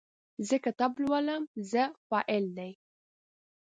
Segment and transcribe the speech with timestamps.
[0.47, 2.71] زه کتاب لولم– "زه" فاعل دی.